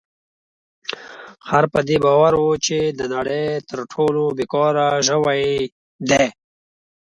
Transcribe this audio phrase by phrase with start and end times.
[1.47, 5.43] خر په دې باور و چې د نړۍ تر ټولو بې کاره ژوی
[6.09, 6.25] دی.